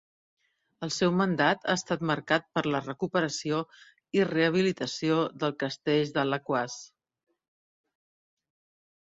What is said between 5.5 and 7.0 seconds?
Castell d'Alaquàs.